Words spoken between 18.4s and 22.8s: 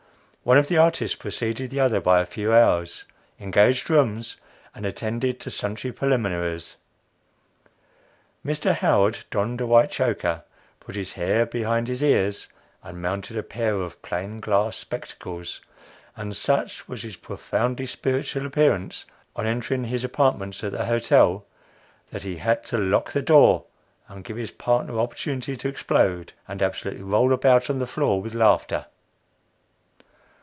appearance on entering his apartments at the hotel, that he had to